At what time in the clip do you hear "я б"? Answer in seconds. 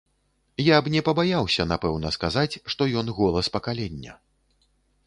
0.67-0.93